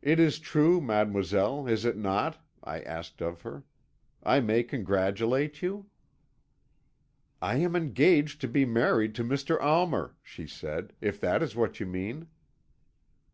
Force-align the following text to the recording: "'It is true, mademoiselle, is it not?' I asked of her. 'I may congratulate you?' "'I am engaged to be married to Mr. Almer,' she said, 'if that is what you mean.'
"'It 0.00 0.18
is 0.18 0.38
true, 0.38 0.80
mademoiselle, 0.80 1.66
is 1.66 1.84
it 1.84 1.94
not?' 1.94 2.42
I 2.64 2.80
asked 2.80 3.20
of 3.20 3.42
her. 3.42 3.64
'I 4.22 4.40
may 4.40 4.62
congratulate 4.62 5.60
you?' 5.60 5.90
"'I 7.42 7.56
am 7.58 7.76
engaged 7.76 8.40
to 8.40 8.48
be 8.48 8.64
married 8.64 9.14
to 9.16 9.24
Mr. 9.24 9.60
Almer,' 9.60 10.16
she 10.22 10.46
said, 10.46 10.94
'if 11.02 11.20
that 11.20 11.42
is 11.42 11.54
what 11.54 11.80
you 11.80 11.84
mean.' 11.84 12.28